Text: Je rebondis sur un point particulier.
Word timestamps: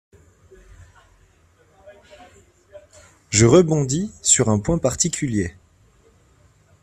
Je 3.29 3.45
rebondis 3.45 4.11
sur 4.23 4.49
un 4.49 4.57
point 4.59 4.79
particulier. 4.79 5.53